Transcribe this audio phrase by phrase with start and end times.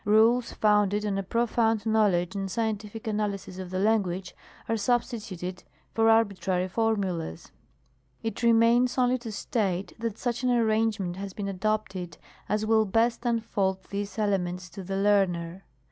[0.03, 4.35] Eules founded on a profound knowledge and scientific analy sis of the language
[4.67, 7.51] are substituted for arbitrary formulas.
[8.23, 12.17] It remains only to state, that such an arrangement has been adopted
[12.49, 15.65] as will best unfold these elements to the learner.